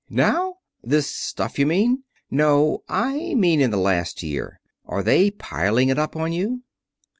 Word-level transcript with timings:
Now? 0.09 0.55
This 0.81 1.05
stuff 1.13 1.59
you 1.59 1.67
mean?" 1.67 2.01
"No; 2.31 2.81
I 2.89 3.35
mean 3.35 3.61
in 3.61 3.69
the 3.69 3.77
last 3.77 4.23
year. 4.23 4.59
Are 4.83 5.03
they 5.03 5.29
piling 5.29 5.89
it 5.89 5.99
up 5.99 6.15
on 6.15 6.33
you?" 6.33 6.63